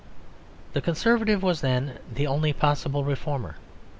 [0.73, 3.57] The Conservative was then the only possible reformer.